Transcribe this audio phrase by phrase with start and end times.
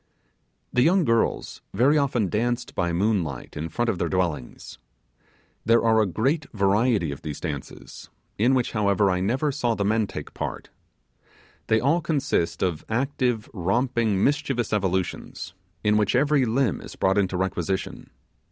[0.73, 4.79] The young girls very often danced by moonlight in front of their dwellings.
[5.63, 8.09] There are a great variety of these dances,
[8.39, 10.71] in which, however, I never saw the men take part.
[11.67, 15.53] They all consist of active, romping, mischievous evolutions,
[15.83, 18.09] in which every limb is brought into requisition.